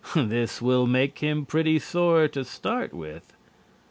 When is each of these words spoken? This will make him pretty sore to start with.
This 0.15 0.63
will 0.63 0.87
make 0.87 1.19
him 1.19 1.45
pretty 1.45 1.77
sore 1.77 2.27
to 2.29 2.43
start 2.43 2.91
with. 2.91 3.35